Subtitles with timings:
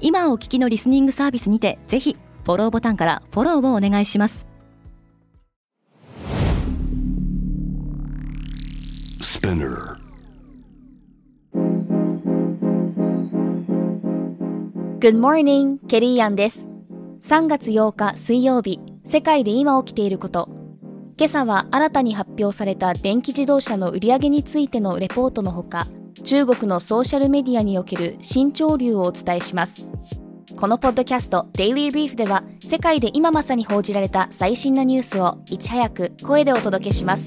[0.00, 4.46] 今お聞きのリスニングサービスにてぜひフォローボタンからフォローをお願いします
[9.40, 9.96] Spinner.
[15.00, 16.68] Good morning, ケリーアンです。
[17.22, 20.50] 3月8日水曜日、世界で今起きていること。
[21.16, 25.86] 今朝は新たに発表された電気自動車の売り上げについてのレポートのほか、
[26.22, 29.89] 中国のソーシャルメディアにおける新潮流をお伝えします。
[30.60, 37.24] このポッドキャスト Daily Brief では世界で今まさに報じられた最新のニュースをいち早く声でお届けします。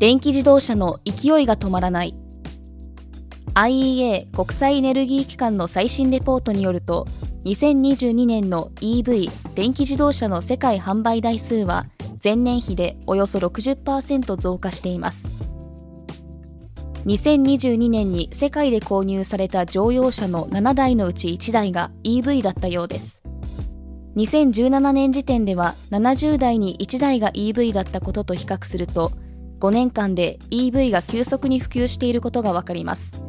[0.00, 2.16] 電気自動車の勢いが止まらない
[3.54, 7.06] IEA 国際エネルギー機関の最新レポートによると
[7.44, 11.86] 2022年の EV 電気自動車の世界販売台数は
[12.22, 15.28] 前年比でおよそ60%増加しています。
[17.06, 23.22] 2022年に世界で購入された乗用車の7台のうち1台が EV だったようです。
[24.16, 29.12] 2017年時点では70台に1台が EV だったことと比較すると
[29.60, 33.24] 5年間で EV が急速に普及していることがわかります。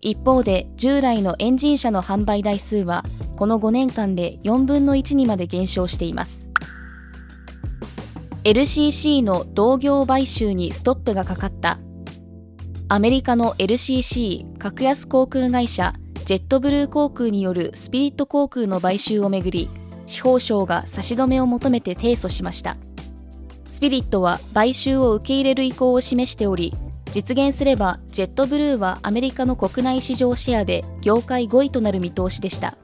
[0.00, 3.04] 一方で従来のエンジン車の販売台数は
[3.36, 6.47] この5年間で4分の1にまで減少しています。
[8.44, 11.78] LCC の同業買収にストップがかかった。
[12.88, 15.92] アメリカの LCC 格安航空会社
[16.24, 19.68] ジェットブルー航空によるスピリット航空の買収をめぐり
[20.06, 22.76] 司法省が差し止めを求めて提訴しました。
[23.64, 26.74] スピリットは買収を受け入れる意向を示しており
[27.12, 32.78] 実現すればジェットブルーはアメリカの国内市場シェアで業界5位となる見通しでした。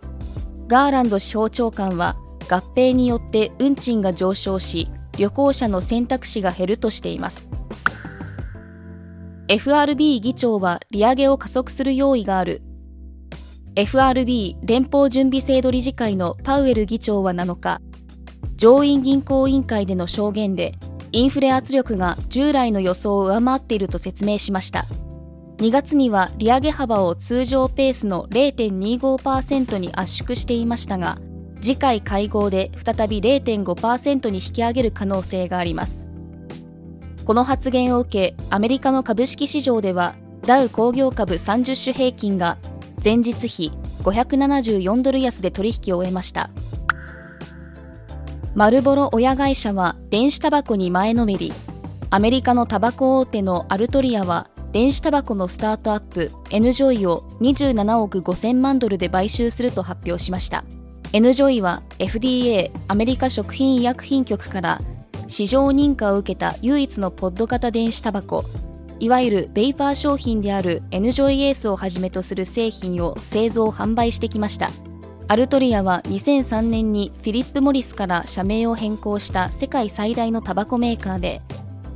[0.67, 2.17] ガーランド司法長官は
[2.51, 4.89] 合併によって運賃が上昇し
[5.19, 7.51] 旅行者の選択肢が減るとしています。
[9.49, 12.63] FRB 議長は利上げを加速する用意がある。
[13.77, 17.81] FRB 連邦準備制度理事会のパウエル議長は7日
[18.57, 20.73] 上院銀行委員会での証言で
[21.11, 24.87] インフレ圧力が従来の予想を上回っていると説明しました。
[25.59, 31.19] 2月には利上げ幅を通常ペースの0.25%に圧縮していましたが
[31.65, 36.05] 次回会合で再び0.5%に引き上げる可能性があります。
[37.25, 42.59] この発言を受けアメリカの株式市場ではダウ工業株30種平均が
[43.03, 46.51] 前日比574ドル安で取引を終えました。
[48.55, 51.51] マルボロ親会社は電子タバコに前のめり
[52.11, 60.63] アメリカのタバコ大手のアルトリアは電子タバコのスタートアップ N ジョイを27億5000万ドルで買収すると発表しました。
[61.15, 64.81] NJOY は FDA アメリカ食品医薬品局から
[65.29, 68.45] 市場認可を受けた唯一のポッド型電子タバコ
[68.99, 74.71] いわゆるベイパー商品である N ジョイエースをはじめとする製品を製造販売してきました。
[75.29, 81.43] アルトリアは2003年にフィリップ・モリスから社名を変更した世界最大のタバコメーカーで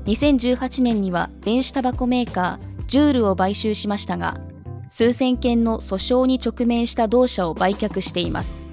[0.05, 4.41] 2018年には電子タバコメーカージュールを買収しましたが
[4.89, 8.68] 数千件の訴訟に直面した同社を売却しています。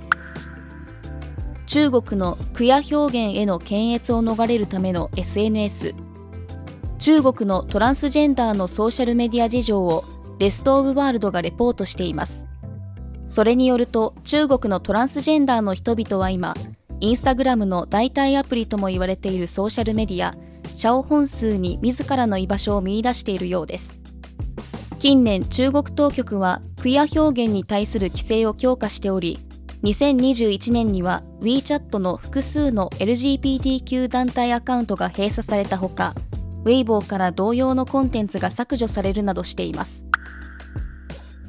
[1.76, 5.94] 中国のクヤ表現への検閲を逃れるための SNS
[7.00, 10.06] 中国のトランスジェンダーのソーシャルメディア事情を
[10.40, 12.48] レスト・オブ・ワールドがレポートしています。
[13.28, 16.54] それによると中国のトランスジェンダーの人々は今
[17.02, 20.34] インスタグラムの代替アプリとも言われているソーシャルメディア
[20.74, 24.00] シャオ本数に自らの居場所を見出しているようです。
[25.00, 29.45] 近年中国当局はクイア表現に対する規制を強化しており
[29.86, 36.16] 2021年には WeChat の複数の LGBTQ 団体アカウントが閉鎖されたほか
[36.64, 40.08] Weibo から同様のコンテンツが削除されるなどしています。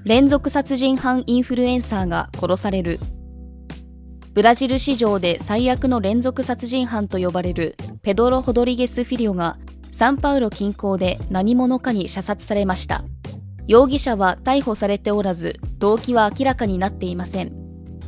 [0.05, 3.01] 連続殺人犯インフルエンサーが殺される。
[4.35, 9.57] ブラジル史上で最悪の連続殺人犯と呼ばれるペドロ・ホドリゲス・フィリオが
[9.91, 13.03] サンパウロ近郊で何者かに射殺されました。
[13.67, 17.66] 容疑者は逮捕されておらず動機は明らかになっていません。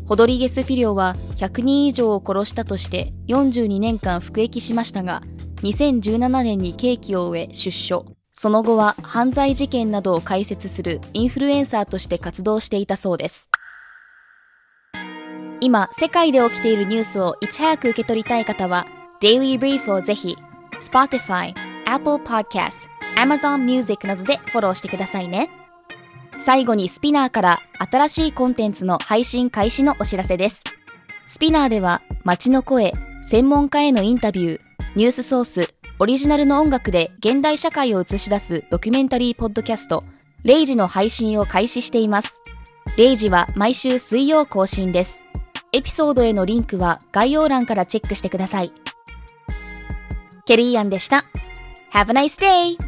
[0.08, 5.22] ホドリゲス・フィリオは100人以上を殺したとして42年間服役しましたが
[5.62, 8.06] 2017年に刑期を終え出所。
[8.32, 13.50] その後は犯罪事件などを解説するインフルエンサーとして活動していたそうです。
[15.60, 18.86] 今、世界で起きているニュースをいち早く受け取りたい方は、
[19.20, 20.36] Daily Brief をぜひ、
[20.80, 21.52] Spotify、
[21.84, 25.50] Apple Podcast、Amazon Music などでフォローしてくださいね。
[26.38, 30.62] 最後にスピナーから新しいコンテンツの配信開始のお知らせです。
[31.26, 34.60] スピナーでは街の声、専門家へのインタビュー、
[34.94, 40.04] ニュースソース、オリジナルの音楽で現代社会を映し出すドキュメンタリーポッドキャスト、
[40.44, 42.40] レイジの配信を開始しています。
[42.96, 45.24] レイジは毎週水曜更新です。
[45.72, 48.72] エピソードへのリンクは概要欄からチェックしてください。
[50.46, 51.24] ケリーアンでした。
[51.92, 52.87] Have a nice day!